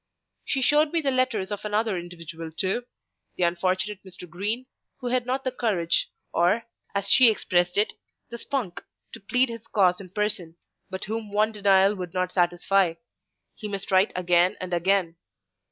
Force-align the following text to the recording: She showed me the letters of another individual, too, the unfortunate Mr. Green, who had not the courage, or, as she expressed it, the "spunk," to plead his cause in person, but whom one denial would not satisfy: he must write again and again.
She 0.43 0.63
showed 0.63 0.91
me 0.91 1.01
the 1.01 1.11
letters 1.11 1.51
of 1.51 1.63
another 1.63 1.95
individual, 1.95 2.51
too, 2.51 2.85
the 3.35 3.43
unfortunate 3.43 4.03
Mr. 4.03 4.27
Green, 4.27 4.65
who 4.99 5.09
had 5.09 5.27
not 5.27 5.43
the 5.43 5.51
courage, 5.51 6.09
or, 6.33 6.63
as 6.95 7.07
she 7.07 7.29
expressed 7.29 7.77
it, 7.77 7.93
the 8.31 8.39
"spunk," 8.39 8.81
to 9.13 9.19
plead 9.19 9.49
his 9.49 9.67
cause 9.67 9.99
in 10.01 10.09
person, 10.09 10.55
but 10.89 11.03
whom 11.05 11.31
one 11.31 11.51
denial 11.51 11.93
would 11.93 12.15
not 12.15 12.31
satisfy: 12.33 12.95
he 13.53 13.67
must 13.67 13.91
write 13.91 14.11
again 14.15 14.57
and 14.59 14.73
again. 14.73 15.17